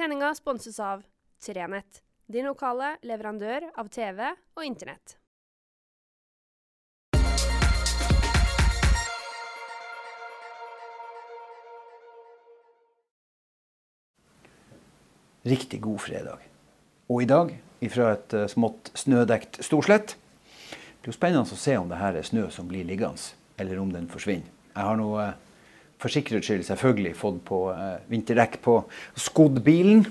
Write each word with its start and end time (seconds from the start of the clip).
Sendinga 0.00 0.34
sponses 0.34 0.80
av 0.80 1.02
Trenett, 1.44 1.98
din 2.26 2.46
lokale 2.48 2.94
leverandør 3.04 3.66
av 3.76 3.90
TV 3.92 4.30
og 4.56 4.62
Internett. 4.64 5.12
Riktig 15.44 15.82
god 15.84 16.00
fredag. 16.00 16.48
Og 17.12 17.20
i 17.20 17.28
dag, 17.28 17.52
ifra 17.84 18.14
et 18.14 18.32
uh, 18.32 18.48
smått 18.48 18.88
snødekt 18.96 19.60
Storslett, 19.68 20.16
det 20.16 21.10
er 21.10 21.12
jo 21.12 21.18
spennende 21.18 21.44
å 21.44 21.60
se 21.66 21.76
om 21.76 21.92
det 21.92 22.00
her 22.00 22.16
er 22.16 22.24
snø 22.24 22.48
som 22.48 22.72
blir 22.72 22.88
liggende, 22.88 23.36
eller 23.60 23.84
om 23.84 23.92
den 23.92 24.08
forsvinner. 24.08 24.48
Jeg 24.72 24.80
har 24.80 25.04
uh, 25.04 25.36
for 26.00 26.12
sikkerhets 26.12 26.48
skyld 26.48 26.64
selvfølgelig 26.68 27.14
fått 27.18 27.42
på 27.48 27.60
eh, 27.74 28.00
vinterdekk 28.10 28.58
på 28.64 28.80
skodd 29.20 29.60
bilen. 29.66 30.06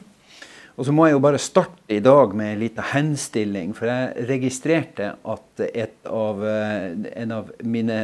Og 0.80 0.88
så 0.88 0.94
må 0.96 1.10
jeg 1.10 1.18
jo 1.18 1.24
bare 1.26 1.42
starte 1.44 1.92
i 1.92 2.00
dag 2.00 2.32
med 2.39 2.54
en 2.54 2.61
liten 2.61 2.86
henstilling, 2.93 3.74
for 3.75 3.89
jeg 3.92 4.28
registrerte 4.30 5.10
at 5.28 5.64
av, 6.07 6.46
en 6.46 7.33
av 7.36 7.50
mine 7.68 7.97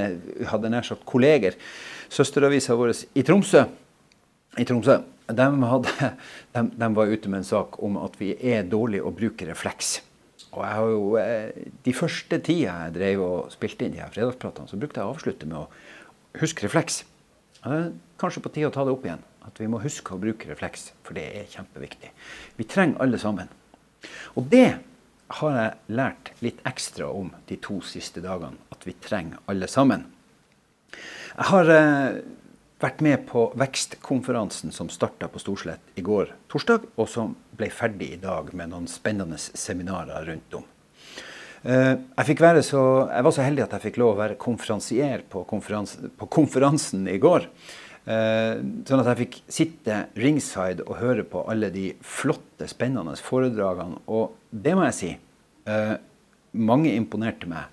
hadde 0.51 0.71
nær 0.73 0.83
sagt 0.83 1.05
kolleger, 1.07 1.55
søsteravisa 2.11 2.75
vår 2.75 2.91
i 3.15 3.23
Tromsø, 3.23 3.63
i 4.59 4.67
Tromsø 4.67 4.97
de, 5.31 5.45
hadde, 5.63 6.11
de, 6.53 6.65
de, 6.75 6.91
var 6.95 7.13
ute 7.13 7.31
med 7.31 7.41
en 7.41 7.47
sak 7.47 7.79
om 7.83 7.97
at 8.03 8.19
vi 8.19 8.33
er 8.35 8.67
dårlige 8.69 9.05
å 9.05 9.13
bruke 9.15 9.47
refleks. 9.47 9.97
Og 10.51 10.61
jeg 10.63 10.75
har 10.77 10.91
jo, 10.91 11.01
eh, 11.19 11.65
De 11.83 11.93
første 11.93 12.39
tida 12.39 12.75
jeg 12.85 12.95
drev 12.99 13.23
og 13.25 13.51
spilte 13.53 13.85
inn 13.85 13.95
de 13.95 14.03
her 14.03 14.13
fredagspratene, 14.13 14.69
så 14.69 14.79
brukte 14.79 15.01
jeg 15.01 15.07
å 15.07 15.15
avslutte 15.15 15.49
med 15.49 15.63
å 15.63 16.41
huske 16.41 16.67
refleks. 16.67 17.03
Det 17.65 17.73
er 17.73 17.93
kanskje 18.21 18.43
på 18.45 18.51
tide 18.53 18.69
å 18.69 18.73
ta 18.73 18.83
det 18.85 18.93
opp 18.93 19.05
igjen. 19.07 19.23
At 19.45 19.57
vi 19.61 19.67
må 19.69 19.81
huske 19.81 20.13
å 20.13 20.21
bruke 20.21 20.49
refleks, 20.49 20.91
for 21.05 21.17
det 21.17 21.25
er 21.39 21.47
kjempeviktig. 21.49 22.11
Vi 22.57 22.67
trenger 22.69 23.01
alle 23.01 23.17
sammen. 23.21 23.49
Og 24.37 24.45
det 24.51 24.77
har 25.39 25.57
jeg 25.57 25.97
lært 25.97 26.31
litt 26.45 26.61
ekstra 26.69 27.09
om 27.09 27.31
de 27.49 27.57
to 27.61 27.79
siste 27.85 28.21
dagene. 28.21 28.61
At 28.73 28.85
vi 28.85 28.93
trenger 29.01 29.41
alle 29.49 29.69
sammen. 29.71 30.05
Jeg 30.93 31.49
har 31.49 31.71
eh, 31.73 32.19
vært 32.85 33.01
med 33.05 33.25
på 33.29 33.47
vekstkonferansen 33.57 34.73
som 34.75 34.91
starta 34.93 35.27
på 35.31 35.41
Storslett 35.41 35.97
i 35.97 36.05
går 36.05 36.35
torsdag, 36.51 36.85
og 36.95 37.09
som 37.09 37.33
ble 37.57 37.71
ferdig 37.73 38.13
i 38.13 38.21
dag 38.21 38.53
med 38.53 38.71
noen 38.75 38.87
spennende 38.91 39.41
seminarer 39.41 40.29
rundt 40.29 40.61
om. 40.61 40.69
Eh, 41.65 41.95
jeg, 41.97 42.63
så, 42.67 42.81
jeg 43.09 43.25
var 43.25 43.33
så 43.33 43.41
heldig 43.41 43.63
at 43.63 43.71
jeg 43.73 43.87
fikk 43.87 43.97
lov 43.97 44.13
å 44.13 44.19
være 44.19 44.37
konferansier 44.41 45.23
på, 45.29 45.41
konferans, 45.49 45.95
på 46.13 46.27
konferansen 46.29 47.07
i 47.09 47.17
går. 47.21 47.47
Eh, 48.05 48.61
sånn 48.85 49.01
at 49.01 49.09
jeg 49.09 49.21
fikk 49.23 49.37
sitte 49.49 50.01
ringside 50.21 50.85
og 50.85 50.99
høre 50.99 51.25
på 51.25 51.41
alle 51.49 51.71
de 51.73 51.87
flotte, 52.05 52.69
spennende 52.69 53.17
foredragene. 53.17 54.03
Og 54.05 54.35
det 54.53 54.75
må 54.77 54.85
jeg 54.91 54.97
si. 54.99 55.11
Eh, 55.65 55.95
mange 56.55 56.93
imponerte 56.93 57.49
meg. 57.49 57.71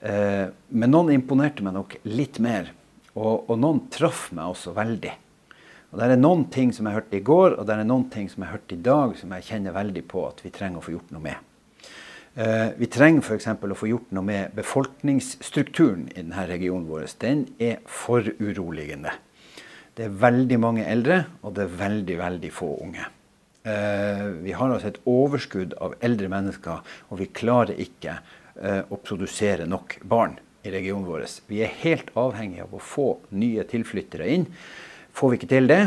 Men 0.00 0.88
noen 0.88 1.10
imponerte 1.12 1.60
meg 1.60 1.74
nok 1.76 1.98
litt 2.08 2.38
mer 2.40 2.70
og, 3.12 3.50
og, 3.50 3.58
noen 3.60 3.82
traff 3.92 4.30
meg 4.32 4.48
også 4.54 4.72
veldig. 4.72 5.12
Og 5.90 5.98
Det 6.00 6.06
er 6.06 6.16
noen 6.16 6.46
ting 6.54 6.72
som 6.72 6.88
jeg 6.88 6.96
hørte 6.96 7.18
i 7.18 7.26
går, 7.26 7.58
og 7.58 7.68
det 7.68 7.74
er 7.74 7.84
noen 7.84 8.06
ting 8.08 8.30
som 8.32 8.46
jeg 8.46 8.54
hørte 8.54 8.78
i 8.78 8.80
dag, 8.80 9.12
som 9.20 9.34
jeg 9.36 9.48
kjenner 9.50 9.76
veldig 9.76 10.06
på 10.08 10.24
at 10.30 10.40
vi 10.40 10.54
trenger 10.56 10.80
å 10.80 10.86
få 10.86 10.94
gjort 10.94 11.12
noe 11.12 11.26
med. 11.26 11.49
Uh, 12.38 12.70
vi 12.78 12.86
trenger 12.86 13.24
f.eks. 13.26 13.48
å 13.50 13.76
få 13.76 13.88
gjort 13.90 14.12
noe 14.14 14.22
med 14.22 14.52
befolkningsstrukturen 14.54 16.04
i 16.12 16.20
denne 16.20 16.44
regionen 16.46 16.86
vår. 16.86 17.08
Den 17.18 17.48
er 17.58 17.80
for 17.90 18.26
uroligende. 18.38 19.16
Det 19.98 20.06
er 20.06 20.20
veldig 20.22 20.58
mange 20.62 20.84
eldre, 20.86 21.24
og 21.42 21.56
det 21.56 21.64
er 21.64 21.80
veldig, 21.80 22.18
veldig 22.20 22.52
få 22.54 22.68
unge. 22.86 23.08
Uh, 23.66 24.28
vi 24.44 24.54
har 24.56 24.70
altså 24.70 24.92
et 24.92 25.02
overskudd 25.10 25.74
av 25.82 25.96
eldre 26.06 26.30
mennesker, 26.32 26.86
og 27.10 27.20
vi 27.20 27.32
klarer 27.34 27.82
ikke 27.82 28.20
uh, 28.20 28.86
å 28.86 29.00
produsere 29.02 29.66
nok 29.68 29.98
barn 30.06 30.38
i 30.62 30.70
regionen 30.72 31.08
vår. 31.08 31.26
Vi 31.50 31.64
er 31.64 31.74
helt 31.82 32.14
avhengig 32.18 32.62
av 32.62 32.78
å 32.78 32.84
få 32.84 33.08
nye 33.34 33.66
tilflyttere 33.68 34.30
inn. 34.30 34.46
Får 35.16 35.32
vi 35.32 35.40
ikke 35.40 35.50
til 35.50 35.68
det, 35.68 35.82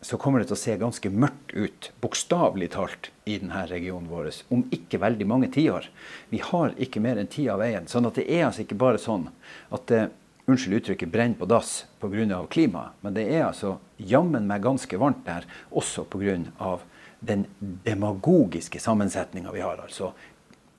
så 0.00 0.18
kommer 0.20 0.40
det 0.40 0.50
til 0.50 0.56
å 0.56 0.60
se 0.60 0.76
ganske 0.78 1.10
mørkt 1.10 1.54
ut, 1.56 1.90
bokstavelig 2.02 2.68
talt, 2.74 3.10
i 3.26 3.38
denne 3.40 3.64
regionen 3.66 4.10
vår 4.10 4.28
om 4.54 4.62
ikke 4.74 5.00
veldig 5.02 5.26
mange 5.26 5.48
tiår. 5.54 5.88
Vi 6.30 6.38
har 6.44 6.76
ikke 6.78 7.02
mer 7.02 7.18
enn 7.18 7.30
ti 7.32 7.48
av 7.50 7.58
veien. 7.64 7.88
sånn 7.88 8.06
at 8.06 8.14
det 8.20 8.26
er 8.30 8.46
altså 8.46 8.62
ikke 8.62 8.78
bare 8.78 9.00
sånn 9.02 9.28
at 9.74 9.86
det 9.90 10.04
unnskyld 10.46 10.78
uttrykket, 10.80 11.10
brenner 11.10 11.38
på 11.38 11.48
dass 11.50 11.86
pga. 12.00 12.46
klimaet. 12.50 12.92
Men 13.00 13.14
det 13.14 13.26
er 13.34 13.46
altså 13.48 13.78
jammen 13.96 14.46
meg 14.46 14.62
ganske 14.62 14.98
varmt 14.98 15.24
der, 15.26 15.44
også 15.70 16.04
pga. 16.04 16.78
den 17.20 17.46
demagogiske 17.60 18.78
sammensetninga 18.78 19.52
vi 19.52 19.60
har. 19.60 19.80
Altså 19.82 20.12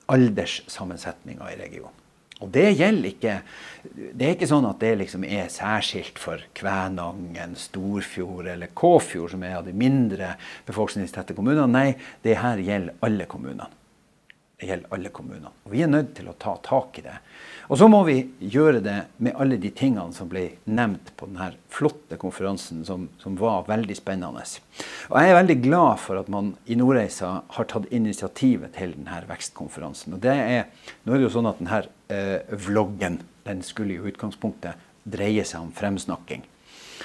alderssammensetninga 0.06 1.52
i 1.52 1.56
regionen. 1.56 2.07
Og 2.38 2.50
det 2.54 2.68
gjelder 2.78 3.10
ikke 3.10 3.40
Det 3.88 4.26
er 4.26 4.34
ikke 4.34 4.50
sånn 4.50 4.66
at 4.68 4.80
det 4.82 4.92
liksom 5.00 5.24
er 5.24 5.48
særskilt 5.50 6.18
for 6.20 6.42
Kvænangen, 6.58 7.54
Storfjord 7.56 8.50
eller 8.50 8.70
Kåfjord, 8.76 9.32
som 9.32 9.42
er 9.46 9.56
av 9.60 9.66
de 9.66 9.72
mindre 9.72 10.34
befolkningstette 10.68 11.34
kommunene. 11.34 11.70
Nei, 11.70 11.94
det 12.26 12.36
her 12.42 12.60
gjelder 12.60 12.98
alle 13.06 13.28
kommunene. 13.30 13.68
Det 14.58 14.66
gjelder 14.66 14.94
alle 14.94 15.12
kommunene. 15.14 15.52
Og 15.64 15.72
Vi 15.72 15.82
er 15.86 15.90
nødt 15.90 16.10
til 16.18 16.28
å 16.28 16.34
ta 16.34 16.56
tak 16.66 16.98
i 16.98 17.04
det. 17.06 17.14
Og 17.70 17.78
så 17.78 17.86
må 17.88 18.00
vi 18.08 18.16
gjøre 18.40 18.80
det 18.82 18.96
med 19.22 19.36
alle 19.38 19.58
de 19.62 19.70
tingene 19.70 20.12
som 20.16 20.28
ble 20.28 20.48
nevnt 20.66 21.12
på 21.16 21.28
denne 21.30 21.52
flotte 21.70 22.18
konferansen, 22.18 22.82
som, 22.84 23.06
som 23.22 23.36
var 23.38 23.68
veldig 23.68 23.94
spennende. 23.96 24.42
Og 25.08 25.14
Jeg 25.14 25.30
er 25.30 25.38
veldig 25.38 25.58
glad 25.62 26.02
for 26.02 26.18
at 26.18 26.32
man 26.32 26.56
i 26.66 26.78
Nordreisa 26.80 27.30
har 27.54 27.70
tatt 27.70 27.86
initiativet 27.94 28.74
til 28.74 28.96
denne 28.98 29.22
vekstkonferansen. 29.30 30.18
Og 30.18 30.26
det 30.26 30.34
er, 30.34 30.66
nå 31.04 31.14
er 31.14 31.22
det 31.22 31.28
jo 31.28 31.36
sånn 31.38 31.50
at 31.52 31.62
denne 31.62 31.84
vloggen 32.08 33.20
den 33.44 33.62
skulle 33.64 33.96
i 33.96 34.10
utgangspunktet 34.10 34.86
dreie 35.08 35.44
seg 35.44 35.64
om 35.64 35.72
fremsnakking. 35.76 36.44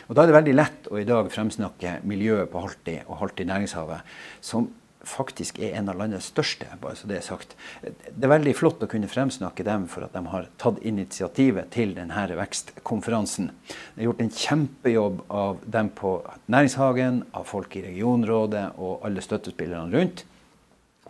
Og 0.07 0.15
Da 0.15 0.23
er 0.23 0.31
det 0.31 0.37
veldig 0.37 0.55
lett 0.55 0.87
å 0.91 0.99
i 0.99 1.07
dag 1.07 1.29
fremsnakke 1.31 1.99
miljøet 2.07 2.51
på 2.51 2.63
Halti 2.63 2.97
og 3.05 3.19
Halti 3.21 3.45
næringshavet, 3.47 4.01
som 4.41 4.71
faktisk 5.03 5.59
er 5.59 5.75
en 5.77 5.89
av 5.91 5.97
landets 5.99 6.29
største. 6.31 6.65
bare 6.81 6.95
så 6.95 7.07
Det 7.07 7.17
er 7.17 7.21
sagt. 7.21 7.55
Det 7.81 8.23
er 8.23 8.27
veldig 8.39 8.55
flott 8.55 8.83
å 8.83 8.87
kunne 8.87 9.07
fremsnakke 9.07 9.63
dem 9.63 9.87
for 9.87 10.03
at 10.03 10.13
de 10.13 10.25
har 10.25 10.47
tatt 10.57 10.79
initiativet 10.81 11.71
til 11.71 11.93
denne 11.93 12.13
vekstkonferansen. 12.13 13.51
Det 13.95 14.01
er 14.01 14.05
gjort 14.05 14.21
en 14.21 14.29
kjempejobb 14.29 15.21
av 15.29 15.59
dem 15.65 15.89
på 15.89 16.21
Næringshagen, 16.47 17.23
av 17.33 17.43
folk 17.43 17.75
i 17.75 17.81
regionrådet 17.81 18.77
og 18.77 19.05
alle 19.05 19.21
støttespillerne 19.21 19.91
rundt. 19.91 20.23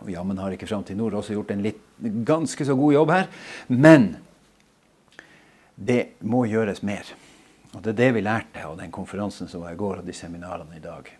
Og 0.02 0.10
Jammen 0.10 0.38
har 0.38 0.50
ikke 0.50 0.66
Framtid 0.66 0.96
Nord 0.96 1.14
også 1.14 1.34
gjort 1.34 1.50
en 1.50 1.62
litt, 1.62 1.83
ganske 1.98 2.66
så 2.66 2.76
god 2.78 2.94
jobb 2.94 3.12
her. 3.14 3.28
Men 3.68 4.16
det 5.74 6.14
må 6.20 6.44
gjøres 6.46 6.82
mer. 6.82 7.04
Og 7.74 7.82
Det 7.82 7.94
er 7.94 8.00
det 8.04 8.14
vi 8.14 8.22
lærte 8.22 8.62
av 8.62 8.78
den 8.78 8.92
konferansen 8.94 9.48
som 9.50 9.64
var 9.64 9.74
i 9.74 9.78
går, 9.78 10.00
og 10.00 10.06
de 10.06 10.14
seminarene 10.14 10.76
i 10.76 10.82
dag 10.82 11.10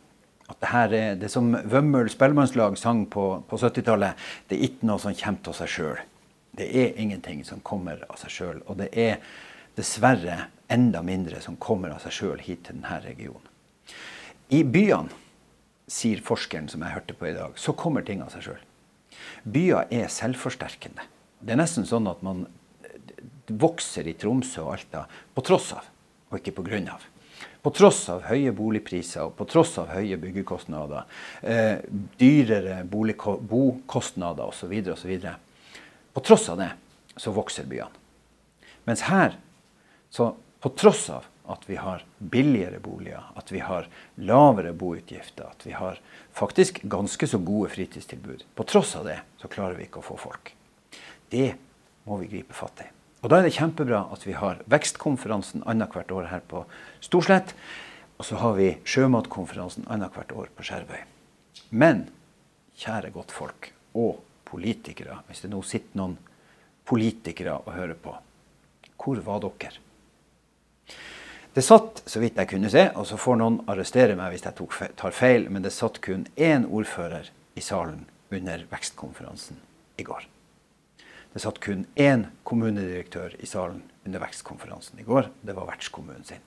at 0.48 0.60
det 0.60 0.68
her 0.68 0.92
er 0.92 1.14
det 1.16 1.30
som 1.32 1.54
Vømmøl 1.54 2.10
spellemannslag 2.12 2.76
sang 2.78 3.06
på, 3.10 3.24
på 3.48 3.56
70-tallet, 3.56 4.18
det 4.48 4.58
er 4.58 4.66
ikke 4.68 4.88
noe 4.90 5.00
som 5.00 5.16
kommer 5.16 5.48
av 5.48 5.56
seg 5.56 5.72
sjøl. 5.72 6.02
Det 6.54 6.66
er 6.68 7.00
ingenting 7.00 7.41
som 7.48 7.62
kommer 7.64 8.04
av 8.10 8.18
seg 8.20 8.34
sjøl. 8.34 8.60
Og 8.68 8.76
det 8.78 8.91
er 8.92 9.22
dessverre 9.78 10.50
enda 10.70 11.02
mindre 11.02 11.41
som 11.42 11.56
kommer 11.56 11.94
av 11.94 12.04
seg 12.04 12.14
sjøl 12.14 12.44
hit 12.44 12.66
til 12.66 12.76
denne 12.76 13.00
regionen. 13.06 13.48
I 14.52 14.62
byene, 14.68 15.22
sier 15.88 16.20
forskeren 16.24 16.68
som 16.72 16.84
jeg 16.84 16.94
hørte 16.94 17.16
på 17.16 17.26
i 17.28 17.34
dag, 17.36 17.56
så 17.60 17.74
kommer 17.76 18.04
ting 18.04 18.22
av 18.24 18.30
seg 18.32 18.46
sjøl. 18.46 18.60
Byer 19.44 19.88
er 19.92 20.12
selvforsterkende. 20.12 21.04
Det 21.41 21.54
er 21.54 21.60
nesten 21.60 21.86
sånn 21.88 22.08
at 22.08 22.22
man 22.25 22.47
vokser 23.47 24.06
i 24.08 24.14
Tromsø 24.16 24.62
og 24.64 24.76
Alta 24.78 25.04
på 25.34 25.44
tross 25.44 25.72
av, 25.76 25.88
og 26.30 26.38
ikke 26.38 26.54
på 26.56 26.64
grunn 26.66 26.88
av. 26.92 27.02
På 27.64 27.72
tross 27.72 28.03
av 28.12 28.24
høye 28.28 28.53
boligpriser 28.56 29.24
og 29.24 29.34
på 29.38 29.47
tross 29.48 29.74
av 29.80 29.91
høye 29.94 30.19
byggekostnader, 30.20 31.04
eh, 31.42 31.80
dyrere 32.20 32.83
bokostnader 32.84 34.44
osv., 34.44 34.72
osv. 34.92 35.28
På 36.12 36.21
tross 36.24 36.48
av 36.53 36.60
det 36.60 36.71
så 37.16 37.33
vokser 37.33 37.68
byene. 37.68 38.03
Mens 38.84 39.06
her, 39.09 39.39
så 40.12 40.34
på 40.60 40.72
tross 40.77 41.09
av 41.10 41.24
at 41.44 41.68
vi 41.68 41.76
har 41.76 42.04
billigere 42.18 42.80
boliger, 42.80 43.22
at 43.36 43.52
vi 43.52 43.60
har 43.60 43.88
lavere 44.16 44.72
boutgifter, 44.72 45.50
at 45.50 45.66
vi 45.66 45.74
har 45.76 46.00
faktisk 46.32 46.80
ganske 46.82 47.28
så 47.28 47.38
gode 47.38 47.70
fritidstilbud. 47.74 48.46
På 48.54 48.64
tross 48.64 48.94
av 48.96 49.04
det 49.08 49.18
så 49.41 49.50
klarer 49.52 49.76
vi 49.76 49.88
ikke 49.88 50.00
å 50.00 50.06
få 50.06 50.16
folk. 50.20 50.54
Det 51.28 51.52
må 52.08 52.16
vi 52.22 52.30
gripe 52.32 52.56
fatt 52.56 52.84
i. 52.84 52.88
Og 53.24 53.30
Da 53.32 53.38
er 53.38 53.46
det 53.46 53.56
kjempebra 53.56 54.02
at 54.12 54.26
vi 54.26 54.36
har 54.36 54.60
vekstkonferansen 54.68 55.64
annethvert 55.64 56.12
år 56.12 56.28
her 56.28 56.42
på 56.48 56.66
Storslett. 57.00 57.54
Og 58.20 58.28
så 58.28 58.36
har 58.36 58.52
vi 58.58 58.74
sjømatkonferansen 58.84 59.88
annethvert 59.91 60.32
år 60.36 60.50
på 60.54 60.66
Skjervøy. 60.68 61.00
Men 61.72 62.06
kjære 62.78 63.10
godtfolk 63.14 63.70
og 63.96 64.20
politikere, 64.44 65.22
hvis 65.26 65.41
det 65.44 65.50
nå 65.50 65.62
sitter 65.64 65.98
noen 65.98 66.18
politikere 66.84 67.56
og 67.64 67.72
hører 67.74 67.96
på, 67.98 68.12
hvor 69.00 69.20
var 69.24 69.41
dere? 69.42 69.80
Det 71.54 71.62
satt, 71.62 72.01
så 72.10 72.18
vidt 72.18 72.39
jeg 72.41 72.48
kunne 72.51 72.71
se, 72.72 72.89
og 72.98 73.04
så 73.06 73.15
får 73.21 73.36
noen 73.39 73.60
arrestere 73.71 74.16
meg 74.18 74.33
hvis 74.33 74.42
jeg 74.42 74.56
tok, 74.59 74.72
tar 74.98 75.12
feil, 75.15 75.45
men 75.54 75.62
det 75.62 75.71
satt 75.71 76.01
kun 76.03 76.24
én 76.34 76.65
ordfører 76.66 77.28
i 77.54 77.62
salen 77.62 78.09
under 78.34 78.65
vekstkonferansen 78.72 79.60
i 80.03 80.06
går. 80.06 80.24
Det 81.30 81.42
satt 81.45 81.60
kun 81.62 81.84
én 81.95 82.24
kommunedirektør 82.42 83.36
i 83.39 83.47
salen 83.47 83.84
under 84.03 84.24
vekstkonferansen 84.24 84.98
i 84.98 85.06
går. 85.06 85.28
Det 85.47 85.54
var 85.54 85.68
vertskommunen 85.68 86.27
sin. 86.27 86.42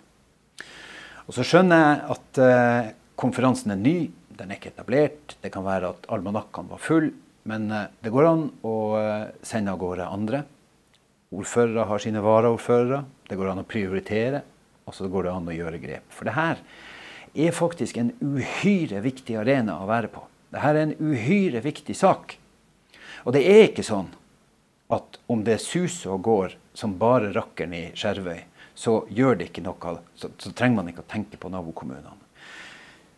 Og 1.23 1.37
så 1.37 1.47
skjønner 1.47 1.85
jeg 1.85 2.03
at 2.17 2.41
eh, 2.43 2.91
konferansen 3.15 3.77
er 3.77 3.79
ny, 3.79 3.95
den 4.37 4.51
er 4.51 4.59
ikke 4.59 4.73
etablert. 4.73 5.37
Det 5.39 5.53
kan 5.55 5.63
være 5.63 5.93
at 5.95 6.11
almanakkene 6.11 6.73
var 6.75 6.83
full, 6.83 7.13
men 7.47 7.71
eh, 7.71 7.87
det 8.03 8.11
går 8.11 8.27
an 8.33 8.45
å 8.67 8.75
eh, 8.99 9.31
sende 9.39 9.71
av 9.71 9.79
gårde 9.79 10.11
andre. 10.19 10.43
Ordførere 11.31 11.87
har 11.87 12.03
sine 12.03 12.27
varaordførere. 12.27 13.05
Det 13.31 13.39
går 13.39 13.55
an 13.55 13.63
å 13.63 13.67
prioritere 13.67 14.43
og 14.87 14.95
så 14.95 15.09
går 15.11 15.27
det 15.27 15.33
an 15.35 15.49
å 15.51 15.55
gjøre 15.55 15.81
grep. 15.83 16.07
For 16.15 16.27
det 16.27 16.37
her 16.37 16.61
er 17.37 17.55
faktisk 17.55 17.99
en 17.99 18.13
uhyre 18.23 19.01
viktig 19.03 19.35
arena 19.37 19.81
å 19.83 19.89
være 19.89 20.09
på. 20.13 20.23
Dette 20.53 20.69
er 20.71 20.79
en 20.81 20.95
uhyre 20.99 21.61
viktig 21.61 21.95
sak. 21.97 22.37
Og 23.27 23.35
det 23.35 23.43
er 23.43 23.67
ikke 23.67 23.85
sånn 23.85 24.07
at 24.93 25.19
om 25.27 25.43
det 25.43 25.59
suser 25.59 26.13
og 26.15 26.23
går 26.23 26.55
som 26.77 26.95
bare 26.99 27.33
rakkeren 27.35 27.75
i 27.75 27.83
Skjervøy, 27.97 28.39
så 28.77 29.01
gjør 29.09 29.39
det 29.39 29.49
ikke 29.49 29.65
noe, 29.65 29.97
så, 30.15 30.29
så 30.39 30.53
trenger 30.55 30.79
man 30.79 30.91
ikke 30.91 31.03
å 31.03 31.11
tenke 31.11 31.39
på 31.41 31.51
nabokommunene. 31.51 32.15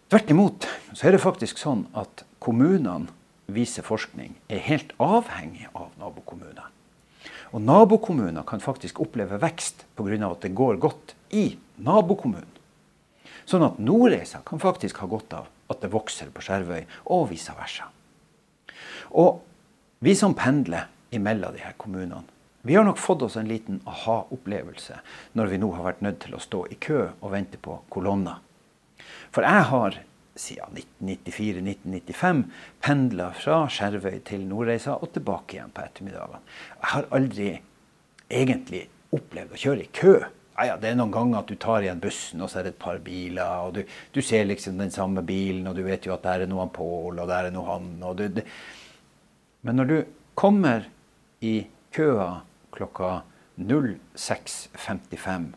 Tvert 0.10 0.32
imot 0.34 0.66
så 0.96 1.06
er 1.06 1.14
det 1.14 1.22
faktisk 1.22 1.60
sånn 1.62 1.86
at 1.94 2.24
kommunene, 2.42 3.12
viser 3.50 3.82
forskning, 3.82 4.36
er 4.50 4.62
helt 4.62 4.92
avhengig 5.02 5.68
av 5.74 5.90
nabokommuner. 5.98 6.68
Og 7.52 7.62
nabokommuner 7.62 8.46
kan 8.48 8.62
faktisk 8.64 9.02
oppleve 9.04 9.40
vekst 9.42 9.86
pga. 9.98 10.32
at 10.32 10.42
det 10.42 10.56
går 10.56 10.78
godt 10.78 11.16
i 11.32 11.58
nabokommunen. 11.78 12.58
Sånn 13.46 13.66
at 13.66 13.80
Nordreisa 13.80 14.42
kan 14.46 14.60
faktisk 14.60 14.98
ha 15.02 15.08
godt 15.08 15.34
av 15.34 15.48
at 15.70 15.82
det 15.82 15.92
vokser 15.92 16.30
på 16.34 16.42
Skjervøy, 16.42 16.86
og 17.06 17.30
vice 17.32 17.54
versa. 17.58 17.90
Og 19.12 19.42
vi 20.00 20.14
som 20.16 20.36
pendler 20.38 20.88
imellom 21.12 21.54
de 21.54 21.64
her 21.64 21.74
kommunene, 21.78 22.24
vi 22.62 22.76
har 22.76 22.84
nok 22.84 23.00
fått 23.00 23.22
oss 23.24 23.38
en 23.40 23.48
liten 23.48 23.80
aha-opplevelse 23.88 24.98
når 25.40 25.48
vi 25.48 25.60
nå 25.62 25.70
har 25.78 25.86
vært 25.86 26.02
nødt 26.04 26.20
til 26.26 26.36
å 26.36 26.44
stå 26.44 26.66
i 26.70 26.76
kø 26.76 27.06
og 27.08 27.32
vente 27.32 27.58
på 27.58 27.78
kolonner. 27.90 28.42
For 29.32 29.48
jeg 29.48 29.64
har 29.72 30.00
siden 30.40 30.80
1994-1995 31.04 32.44
pendla 32.86 33.30
fra 33.38 33.62
Skjervøy 33.72 34.20
til 34.28 34.48
Nordreisa 34.48 34.98
og 34.98 35.14
tilbake 35.16 35.58
igjen 35.58 35.76
på 35.76 35.86
ettermiddagene. 35.86 36.42
Jeg 36.80 36.94
har 36.96 37.10
aldri 37.16 37.50
egentlig 38.30 38.84
opplevd 39.16 39.56
å 39.56 39.64
kjøre 39.64 39.86
i 39.86 39.94
kø 39.96 40.18
ja, 40.60 40.74
ja, 40.74 40.76
det 40.76 40.90
er 40.90 40.98
noen 41.00 41.12
ganger 41.14 41.40
at 41.40 41.48
du 41.48 41.56
tar 41.56 41.86
igjen 41.86 42.02
bussen, 42.04 42.42
og 42.44 42.50
så 42.52 42.60
er 42.60 42.66
det 42.68 42.74
et 42.74 42.82
par 42.82 42.98
biler. 43.00 43.48
og 43.64 43.78
Du, 43.78 43.94
du 44.12 44.20
ser 44.22 44.44
liksom 44.44 44.80
den 44.82 44.92
samme 44.92 45.24
bilen, 45.24 45.68
og 45.70 45.78
du 45.78 45.86
vet 45.86 46.04
jo 46.04 46.12
at 46.12 46.26
der 46.26 46.44
er 46.44 46.52
noe 46.52 46.66
han 46.66 46.74
Pål, 46.76 47.22
og 47.22 47.30
der 47.32 47.48
er 47.48 47.56
noe 47.56 47.68
han. 47.70 47.86
Du, 48.04 48.26
det. 48.28 48.44
Men 49.64 49.80
når 49.80 49.88
du 49.88 49.98
kommer 50.36 50.90
i 51.40 51.54
køa 51.96 52.42
klokka 52.76 53.22
06.55 53.56 55.48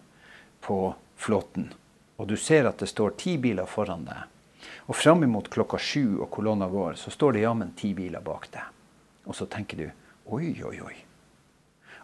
på 0.63 0.79
Flåten, 1.19 1.73
og 2.19 2.31
du 2.31 2.37
ser 2.39 2.71
at 2.71 2.79
det 2.79 2.91
står 2.93 3.19
ti 3.19 3.35
biler 3.43 3.67
foran 3.67 4.07
deg, 4.07 4.32
og 4.93 4.97
fram 4.97 5.23
imot 5.25 5.49
klokka 5.49 5.79
sju 5.81 6.19
og 6.21 6.29
kolonna 6.35 6.67
går, 6.69 6.99
så 7.01 7.09
står 7.09 7.33
det 7.33 7.47
jammen 7.47 7.71
ti 7.81 7.95
biler 7.97 8.21
bak 8.21 8.51
deg. 8.53 8.67
Og 9.25 9.37
så 9.39 9.47
tenker 9.49 9.79
du 9.81 9.87
oi, 10.37 10.51
oi, 10.69 10.75
oi. 10.85 10.97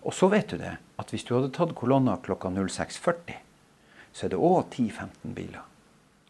Og 0.08 0.14
så 0.16 0.30
vet 0.32 0.48
du 0.48 0.56
det, 0.56 0.70
at 0.96 1.12
hvis 1.12 1.26
du 1.28 1.34
hadde 1.34 1.50
tatt 1.52 1.74
kolonna 1.76 2.14
klokka 2.24 2.48
06.40, 2.48 3.34
så 4.16 4.24
er 4.24 4.32
det 4.32 4.40
òg 4.40 4.70
10-15 4.72 5.36
biler. 5.36 5.66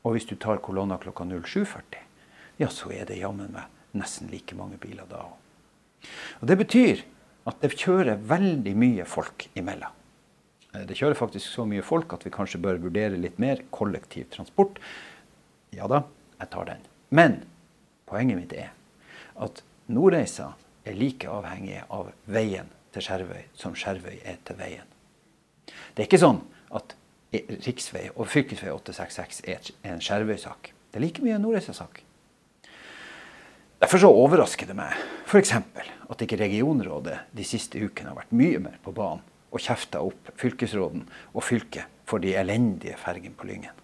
Og 0.03 0.17
hvis 0.17 0.27
du 0.27 0.35
tar 0.35 0.59
kolonna 0.65 0.99
klokka 0.99 1.29
07.40, 1.31 2.03
ja, 2.59 2.73
så 2.75 2.91
er 2.91 3.07
det 3.07 3.21
jammen 3.21 3.55
meg 3.55 3.71
nesten 3.95 4.27
like 4.35 4.59
mange 4.59 4.83
biler 4.83 5.07
da 5.07 5.23
òg. 5.29 5.39
Og 6.43 6.51
Det 6.51 6.59
betyr 6.59 7.07
at 7.47 7.63
det 7.63 7.77
kjører 7.79 8.19
veldig 8.19 8.75
mye 8.75 9.07
folk 9.07 9.47
imellom. 9.55 9.95
Eh, 10.75 10.83
det 10.91 10.99
kjører 10.99 11.23
faktisk 11.23 11.55
så 11.55 11.71
mye 11.71 11.87
folk 11.87 12.19
at 12.19 12.27
vi 12.27 12.35
kanskje 12.35 12.67
bør 12.67 12.83
vurdere 12.83 13.15
litt 13.15 13.39
mer 13.39 13.63
kollektiv 13.71 14.27
transport. 14.35 14.83
Ja 15.71 15.87
da, 15.87 16.03
jeg 16.39 16.51
tar 16.53 16.69
den. 16.71 16.85
Men 17.11 17.41
poenget 18.09 18.39
mitt 18.39 18.55
er 18.57 18.73
at 19.39 19.63
Nordreisa 19.89 20.53
er 20.89 20.97
like 20.99 21.29
avhengig 21.31 21.81
av 21.89 22.11
veien 22.29 22.69
til 22.95 23.05
Skjervøy 23.05 23.49
som 23.59 23.77
Skjervøy 23.77 24.21
er 24.25 24.41
til 24.47 24.59
veien. 24.59 24.89
Det 25.69 26.05
er 26.05 26.09
ikke 26.09 26.21
sånn 26.21 26.43
at 26.75 26.95
riksvei 27.67 28.09
og 28.15 28.29
fylkesvei 28.33 28.73
866 28.73 29.43
er 29.49 29.73
en 29.91 30.03
Skjervøy-sak. 30.05 30.73
Det 30.89 31.01
er 31.01 31.05
like 31.05 31.25
mye 31.25 31.37
en 31.37 31.45
Nordreisa-sak. 31.45 32.03
Derfor 33.79 34.03
så 34.03 34.11
overrasker 34.11 34.67
det 34.67 34.75
meg 34.79 34.95
f.eks. 35.29 35.53
at 35.55 36.23
ikke 36.25 36.41
regionrådet 36.41 37.19
de 37.37 37.45
siste 37.47 37.79
ukene 37.79 38.11
har 38.11 38.23
vært 38.23 38.35
mye 38.35 38.63
mer 38.65 38.81
på 38.83 38.95
banen 38.97 39.23
og 39.49 39.63
kjefta 39.63 40.01
opp 40.05 40.33
fylkesråden 40.41 41.05
og 41.33 41.45
fylket 41.45 42.01
for 42.09 42.21
de 42.21 42.35
elendige 42.37 42.97
fergene 43.01 43.37
på 43.37 43.47
Lyngen. 43.49 43.77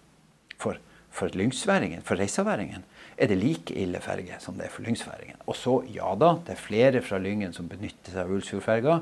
For, 0.61 0.77
for 1.15 1.31
lyngsværingen, 1.31 2.03
for 2.03 2.19
reisaværingen, 2.19 2.83
er 3.17 3.31
det 3.31 3.37
like 3.39 3.75
ille 3.79 4.01
ferge 4.03 4.39
som 4.43 4.57
det 4.59 4.67
er 4.67 4.73
for 4.73 4.83
Lyngsværingen. 4.83 5.37
Og 5.47 5.55
så, 5.55 5.77
ja 5.87 6.11
da, 6.19 6.33
det 6.43 6.55
er 6.55 6.59
flere 6.59 7.01
fra 7.05 7.19
Lyngen 7.21 7.53
som 7.55 7.69
benytter 7.71 8.11
seg 8.11 8.25
av 8.25 8.33
Ullsfjordferga. 8.35 8.97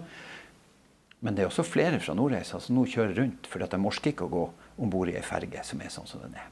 Men 1.25 1.35
det 1.35 1.43
er 1.43 1.49
også 1.49 1.65
flere 1.65 2.01
fra 2.03 2.13
Nordreisa 2.17 2.59
som 2.61 2.77
nå 2.77 2.85
kjører 2.91 3.15
rundt 3.21 3.47
fordi 3.49 3.69
de 3.71 3.79
orker 3.89 4.13
ikke 4.13 4.27
å 4.27 4.33
gå 4.33 4.43
om 4.83 4.91
bord 4.93 5.09
i 5.09 5.15
ei 5.17 5.23
ferge 5.25 5.63
som 5.65 5.81
er 5.81 5.93
sånn 5.93 6.09
som 6.09 6.21
den 6.21 6.35
er. 6.37 6.51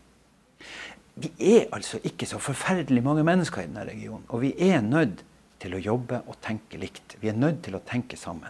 Vi 1.22 1.32
er 1.58 1.68
altså 1.76 2.00
ikke 2.08 2.26
så 2.30 2.40
forferdelig 2.42 3.04
mange 3.04 3.26
mennesker 3.28 3.62
i 3.62 3.68
denne 3.70 3.86
regionen. 3.86 4.26
Og 4.32 4.42
vi 4.46 4.56
er 4.64 4.82
nødt 4.86 5.26
til 5.62 5.76
å 5.76 5.82
jobbe 5.84 6.24
og 6.26 6.40
tenke 6.42 6.80
likt. 6.82 7.18
Vi 7.22 7.30
er 7.30 7.38
nødt 7.38 7.62
til 7.68 7.78
å 7.78 7.84
tenke 7.86 8.18
sammen. 8.18 8.50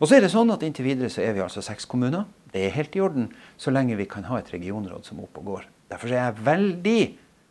Og 0.00 0.08
så 0.08 0.16
er 0.16 0.24
det 0.24 0.32
sånn 0.32 0.50
at 0.50 0.64
Inntil 0.66 0.88
videre 0.88 1.10
så 1.12 1.22
er 1.22 1.36
vi 1.36 1.44
altså 1.44 1.62
seks 1.62 1.86
kommuner. 1.86 2.26
Det 2.52 2.64
er 2.64 2.74
helt 2.74 2.96
i 2.96 3.04
orden 3.04 3.28
så 3.60 3.70
lenge 3.70 3.96
vi 4.00 4.08
kan 4.10 4.26
ha 4.26 4.40
et 4.40 4.50
regionråd 4.52 5.06
som 5.06 5.20
er 5.20 5.28
oppe 5.28 5.44
og 5.44 5.52
går. 5.52 5.68
Derfor 5.92 6.08
er 6.08 6.22
jeg 6.22 6.44
veldig 6.46 7.00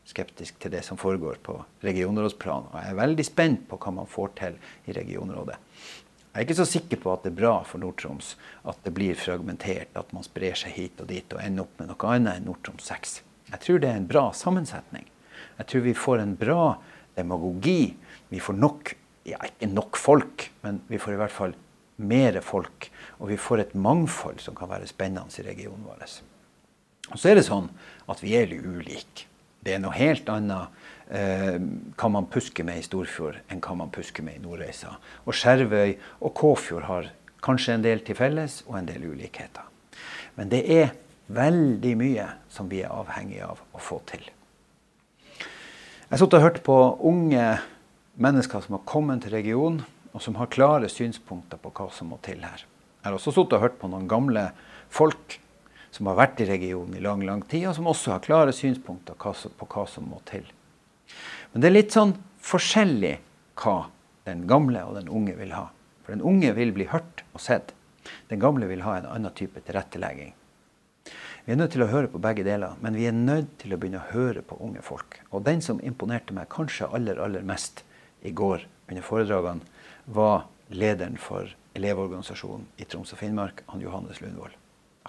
skeptisk 0.10 0.58
til 0.62 0.74
det 0.74 0.82
som 0.86 0.98
foregår 0.98 1.38
på 1.46 1.60
regionrådsplan. 1.86 2.72
Og 2.72 2.78
jeg 2.80 2.90
er 2.90 2.98
veldig 2.98 3.26
spent 3.28 3.68
på 3.70 3.78
hva 3.78 3.94
man 4.02 4.10
får 4.10 4.32
til 4.40 4.56
i 4.90 4.96
regionrådet. 4.98 5.58
Jeg 6.32 6.40
er 6.40 6.48
ikke 6.48 6.58
så 6.62 6.66
sikker 6.66 7.00
på 7.04 7.12
at 7.12 7.26
det 7.26 7.34
er 7.34 7.42
bra 7.42 7.58
for 7.68 7.82
Nord-Troms 7.84 8.34
at 8.72 8.80
det 8.86 8.94
blir 8.96 9.20
fragmentert, 9.20 9.92
at 10.00 10.14
man 10.16 10.26
sprer 10.26 10.56
seg 10.58 10.74
hit 10.74 11.02
og 11.04 11.10
dit 11.12 11.36
og 11.36 11.44
ender 11.44 11.68
opp 11.68 11.82
med 11.82 11.92
noe 11.92 12.14
annet 12.16 12.40
enn 12.40 12.48
Nord-Troms 12.48 12.88
6. 12.88 13.18
Jeg 13.52 13.64
tror 13.66 13.82
det 13.84 13.90
er 13.92 14.00
en 14.00 14.10
bra 14.10 14.24
sammensetning. 14.34 15.06
Jeg 15.60 15.68
tror 15.68 15.86
vi 15.86 15.96
får 15.98 16.24
en 16.24 16.38
bra 16.40 16.64
demagogi. 17.20 17.94
Vi 18.32 18.40
får 18.42 18.58
nok, 18.58 18.94
ja 19.28 19.42
ikke 19.46 19.70
nok 19.70 20.00
folk, 20.00 20.48
men 20.64 20.80
vi 20.90 21.02
får 21.04 21.18
i 21.18 21.22
hvert 21.22 21.36
fall 21.36 21.58
mer 22.02 22.40
folk. 22.48 22.90
Og 23.20 23.30
vi 23.36 23.38
får 23.38 23.66
et 23.66 23.76
mangfold 23.78 24.40
som 24.42 24.58
kan 24.58 24.72
være 24.72 24.90
spennende 24.90 25.44
i 25.44 25.46
regionen 25.52 25.84
vår. 25.86 26.08
Så 27.16 27.32
er 27.32 27.38
det 27.40 27.48
sånn 27.48 27.70
at 28.12 28.22
vi 28.24 28.36
er 28.38 28.52
ulike. 28.52 29.28
Det 29.62 29.76
er 29.76 29.82
noe 29.82 29.94
helt 29.94 30.30
annet 30.32 30.72
eh, 31.14 31.58
man 32.10 32.30
pusker 32.32 32.66
med 32.66 32.82
i 32.82 32.86
Storfjord, 32.86 33.42
enn 33.52 33.62
hva 33.62 33.76
man 33.78 33.92
pusker 33.94 34.26
med 34.26 34.40
i 34.40 34.44
Nordreisa. 34.44 34.96
Og 35.26 35.38
Skjervøy 35.38 35.98
og 36.22 36.34
Kåfjord 36.38 36.88
har 36.88 37.12
kanskje 37.46 37.76
en 37.76 37.86
del 37.86 38.02
til 38.06 38.18
felles 38.18 38.62
og 38.68 38.80
en 38.80 38.90
del 38.90 39.06
ulikheter. 39.12 39.68
Men 40.38 40.50
det 40.50 40.64
er 40.74 40.94
veldig 41.32 41.94
mye 42.00 42.28
som 42.52 42.70
vi 42.72 42.82
er 42.82 42.94
avhengige 42.94 43.50
av 43.52 43.62
å 43.72 43.82
få 43.82 44.00
til. 44.10 44.24
Jeg 46.12 46.20
satt 46.20 46.34
og 46.36 46.44
hørte 46.44 46.64
på 46.66 46.78
unge 47.08 47.46
mennesker 48.22 48.66
som 48.66 48.76
har 48.76 48.88
kommet 48.90 49.24
til 49.24 49.36
regionen, 49.36 49.84
og 50.12 50.20
som 50.20 50.36
har 50.36 50.50
klare 50.52 50.90
synspunkter 50.92 51.60
på 51.62 51.72
hva 51.72 51.88
som 51.96 52.10
må 52.12 52.18
til 52.26 52.42
her. 52.44 52.66
Jeg 53.02 53.08
har 53.08 53.16
også 53.16 53.46
og 53.46 53.62
hørt 53.62 53.78
på 53.80 53.88
noen 53.88 54.10
gamle 54.12 54.50
folk 54.92 55.38
som 55.92 56.08
har 56.08 56.18
vært 56.20 56.42
i 56.42 56.48
regionen 56.48 56.96
i 56.96 57.04
lang 57.04 57.24
lang 57.28 57.44
tid, 57.44 57.68
og 57.70 57.76
som 57.78 57.90
også 57.92 58.16
har 58.16 58.24
klare 58.26 58.56
synspunkter 58.56 59.18
på 59.20 59.68
hva 59.68 59.86
som 59.90 60.08
må 60.08 60.22
til. 60.30 60.48
Men 61.52 61.64
det 61.64 61.70
er 61.70 61.76
litt 61.76 61.96
sånn 61.96 62.16
forskjellig 62.42 63.18
hva 63.62 63.78
den 64.28 64.46
gamle 64.50 64.84
og 64.88 64.96
den 65.00 65.12
unge 65.12 65.36
vil 65.40 65.52
ha. 65.56 65.68
For 66.02 66.16
den 66.16 66.24
unge 66.26 66.54
vil 66.58 66.72
bli 66.76 66.88
hørt 66.92 67.26
og 67.36 67.44
sett. 67.44 67.74
Den 68.32 68.40
gamle 68.42 68.70
vil 68.70 68.86
ha 68.86 68.98
en 68.98 69.10
annen 69.10 69.36
type 69.36 69.62
tilrettelegging. 69.68 70.34
Vi 71.46 71.54
er 71.54 71.58
nødt 71.58 71.74
til 71.74 71.84
å 71.84 71.90
høre 71.90 72.10
på 72.10 72.22
begge 72.22 72.46
deler, 72.46 72.78
men 72.86 72.96
vi 72.96 73.08
er 73.10 73.18
nødt 73.18 73.58
til 73.64 73.74
å 73.74 73.80
begynne 73.82 74.04
å 74.04 74.12
høre 74.14 74.46
på 74.46 74.60
unge 74.62 74.84
folk. 74.86 75.20
Og 75.34 75.44
den 75.48 75.64
som 75.66 75.82
imponerte 75.84 76.36
meg 76.38 76.52
kanskje 76.54 76.90
aller, 76.94 77.20
aller 77.20 77.46
mest 77.46 77.84
i 78.22 78.32
går 78.32 78.68
under 78.88 79.06
foredragene, 79.06 79.66
var 80.06 80.46
lederen 80.70 81.18
for 81.22 81.50
Elevorganisasjonen 81.78 82.68
i 82.82 82.88
Troms 82.88 83.14
og 83.16 83.22
Finnmark, 83.22 83.66
han 83.74 83.84
Johannes 83.84 84.22
Lundvold 84.22 84.61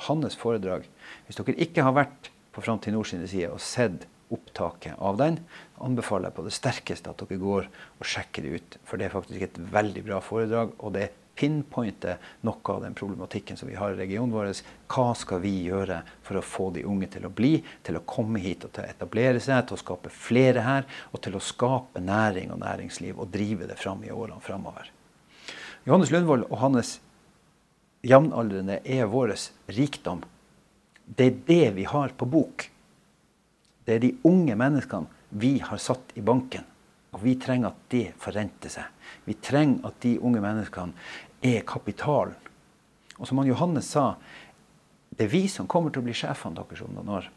hans 0.09 0.37
foredrag. 0.39 0.87
Hvis 1.27 1.39
dere 1.39 1.59
ikke 1.61 1.85
har 1.87 1.97
vært 1.97 2.33
på 2.53 2.65
Framtid 2.65 2.95
Nord 2.95 3.09
sine 3.11 3.29
sider 3.31 3.55
og 3.55 3.63
sett 3.65 4.07
opptaket 4.33 4.97
av 4.97 5.19
den, 5.21 5.41
anbefaler 5.85 6.31
jeg 6.31 6.37
på 6.39 6.45
det 6.47 6.55
sterkeste 6.57 7.13
at 7.13 7.21
dere 7.21 7.41
går 7.41 7.67
og 7.69 8.07
sjekker 8.09 8.47
det 8.47 8.61
ut. 8.61 8.79
For 8.89 9.01
det 9.01 9.09
er 9.09 9.17
faktisk 9.17 9.45
et 9.45 9.61
veldig 9.73 10.05
bra 10.07 10.21
foredrag, 10.25 10.73
og 10.81 10.95
det 10.97 11.11
pinpointer 11.35 12.19
noe 12.45 12.75
av 12.75 12.83
den 12.85 12.97
problematikken 12.97 13.57
som 13.57 13.69
vi 13.71 13.77
har 13.79 13.95
i 13.95 14.01
regionen 14.01 14.33
vår. 14.35 14.51
Hva 14.93 15.13
skal 15.19 15.41
vi 15.45 15.53
gjøre 15.67 16.03
for 16.25 16.39
å 16.39 16.45
få 16.45 16.71
de 16.77 16.85
unge 16.89 17.09
til 17.15 17.27
å 17.27 17.33
bli, 17.33 17.55
til 17.85 17.99
å 17.99 18.05
komme 18.09 18.43
hit 18.43 18.67
og 18.67 18.75
til 18.75 18.85
å 18.85 18.93
etablere 18.93 19.41
seg, 19.41 19.65
til 19.67 19.79
å 19.79 19.83
skape 19.83 20.13
flere 20.13 20.65
her, 20.67 20.89
og 21.13 21.25
til 21.25 21.37
å 21.37 21.45
skape 21.45 22.03
næring 22.05 22.53
og 22.53 22.61
næringsliv 22.65 23.21
og 23.21 23.33
drive 23.33 23.71
det 23.71 23.81
fram 23.81 24.05
i 24.05 24.13
årene 24.13 24.43
framover. 24.45 24.93
Johannes 25.89 26.13
Lundvold 26.15 26.47
og 26.51 26.61
hans 26.63 26.99
jevnaldrende 28.03 28.81
er 28.85 29.07
vår 29.11 29.35
rikdom. 29.73 30.23
Det 31.07 31.27
er 31.27 31.41
det 31.47 31.71
vi 31.79 31.85
har 31.89 32.15
på 32.19 32.27
bok. 32.27 32.69
Det 33.85 33.97
er 33.97 34.03
de 34.03 34.13
unge 34.29 34.57
menneskene 34.59 35.11
vi 35.33 35.57
har 35.65 35.81
satt 35.81 36.15
i 36.15 36.23
banken. 36.23 36.65
Og 37.13 37.23
vi 37.25 37.37
trenger 37.41 37.73
at 37.73 37.83
det 37.93 38.07
forrenter 38.21 38.73
seg. 38.73 38.89
Vi 39.27 39.37
trenger 39.37 39.89
at 39.91 39.99
de 40.05 40.17
unge 40.21 40.41
menneskene 40.41 40.97
er 41.45 41.67
kapitalen. 41.69 42.39
Og 43.19 43.29
som 43.29 43.39
han 43.39 43.51
Johannes 43.51 43.91
sa, 43.93 44.15
det 45.13 45.27
er 45.27 45.35
vi 45.35 45.45
som 45.51 45.69
kommer 45.69 45.93
til 45.93 46.01
å 46.01 46.07
bli 46.07 46.17
sjefene 46.17 46.57
deres 46.57 46.81
om 46.83 46.95
noen 46.97 47.11
år. 47.19 47.29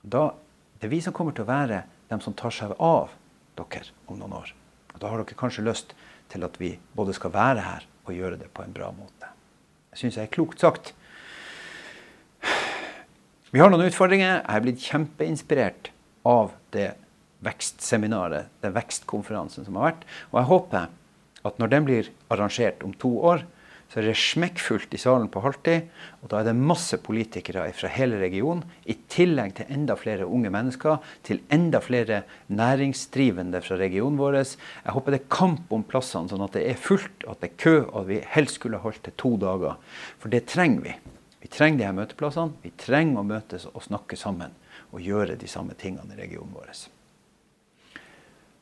Da, 0.00 0.30
det 0.78 0.86
er 0.86 0.94
vi 0.94 1.00
som 1.04 1.16
kommer 1.16 1.34
til 1.36 1.44
å 1.44 1.50
være 1.50 1.82
dem 2.08 2.22
som 2.24 2.36
tar 2.38 2.54
seg 2.54 2.72
av 2.78 3.10
dere 3.58 3.90
om 4.08 4.16
noen 4.16 4.38
år. 4.38 4.54
Og 4.94 5.02
da 5.02 5.10
har 5.10 5.20
dere 5.20 5.36
kanskje 5.36 5.66
lyst 5.66 5.92
til 6.30 6.46
at 6.46 6.56
vi 6.62 6.72
både 6.96 7.12
skal 7.16 7.34
være 7.34 7.66
her 7.66 7.86
og 8.06 8.14
gjøre 8.16 8.38
det 8.40 8.48
på 8.54 8.64
en 8.64 8.72
bra 8.72 8.88
måte. 8.94 9.19
Syns 9.96 10.16
jeg 10.18 10.28
er 10.28 10.34
klokt 10.34 10.62
sagt. 10.62 10.92
Vi 13.50 13.58
har 13.58 13.72
noen 13.72 13.88
utfordringer. 13.88 14.40
Jeg 14.44 14.56
er 14.56 14.64
blitt 14.64 14.84
kjempeinspirert 14.84 15.90
av 16.28 16.52
det 16.74 16.92
vekstseminaret, 17.42 18.50
den 18.62 18.74
vekstkonferansen 18.76 19.66
som 19.66 19.78
har 19.80 19.90
vært. 19.90 20.04
Og 20.30 20.38
jeg 20.38 20.50
håper 20.52 20.90
at 21.48 21.58
når 21.58 21.72
den 21.72 21.88
blir 21.88 22.10
arrangert 22.30 22.84
om 22.86 22.92
to 23.00 23.10
år, 23.32 23.42
så 23.90 23.98
er 23.98 24.06
det 24.06 24.18
smekkfullt 24.22 24.92
i 24.94 25.00
salen 25.02 25.26
på 25.32 25.42
halvtid. 25.42 25.88
Og 26.22 26.30
da 26.30 26.40
er 26.40 26.46
det 26.46 26.54
masse 26.54 26.94
politikere 27.02 27.64
fra 27.74 27.88
hele 27.90 28.20
regionen, 28.20 28.62
i 28.86 28.94
tillegg 29.10 29.56
til 29.58 29.72
enda 29.74 29.96
flere 29.98 30.28
unge 30.30 30.52
mennesker, 30.54 31.00
til 31.26 31.40
enda 31.50 31.80
flere 31.82 32.20
næringsdrivende 32.54 33.62
fra 33.66 33.78
regionen 33.80 34.18
vår. 34.20 34.38
Jeg 34.38 34.94
håper 34.94 35.16
det 35.16 35.20
er 35.24 35.32
kamp 35.34 35.72
om 35.74 35.82
plassene, 35.82 36.30
sånn 36.30 36.44
at 36.46 36.54
det 36.54 36.68
er 36.70 36.78
fullt, 36.78 37.26
at 37.26 37.42
det 37.42 37.50
er 37.50 37.56
kø, 37.64 37.74
og 37.88 37.96
at 38.04 38.10
vi 38.12 38.20
helst 38.36 38.60
skulle 38.60 38.82
holdt 38.84 39.02
til 39.08 39.16
to 39.18 39.32
dager. 39.42 39.80
For 40.22 40.30
det 40.30 40.44
trenger 40.52 40.86
vi. 40.86 40.94
Vi 41.42 41.50
trenger 41.50 41.80
de 41.80 41.88
her 41.88 41.96
møteplassene. 41.96 42.62
Vi 42.62 42.70
trenger 42.78 43.24
å 43.24 43.26
møtes 43.26 43.66
og 43.72 43.82
snakke 43.88 44.18
sammen 44.20 44.54
og 44.94 45.02
gjøre 45.02 45.38
de 45.40 45.50
samme 45.50 45.74
tingene 45.78 46.14
i 46.14 46.20
regionen 46.20 46.54
vår. 46.54 46.70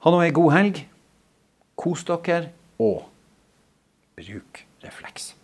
Ha 0.06 0.14
nå 0.14 0.23
ei 0.25 0.32
god 0.32 0.54
helg. 0.56 0.80
Kos 1.78 2.00
dere, 2.08 2.49
og 2.82 3.04
bruk 4.18 4.64
refleks. 4.82 5.35